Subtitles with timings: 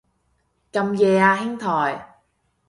[0.71, 2.07] 咁夜啊兄台